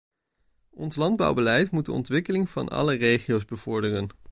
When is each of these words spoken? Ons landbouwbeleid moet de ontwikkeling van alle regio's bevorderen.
Ons 0.69 0.95
landbouwbeleid 0.95 1.71
moet 1.71 1.85
de 1.85 1.91
ontwikkeling 1.91 2.49
van 2.49 2.69
alle 2.69 2.93
regio's 2.95 3.45
bevorderen. 3.45 4.07